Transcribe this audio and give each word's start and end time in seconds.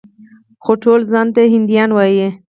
خو 0.63 0.71
ټول 0.83 0.99
ځان 1.11 1.27
ته 1.35 1.41
هندیان 1.53 1.89
وايي. 1.93 2.27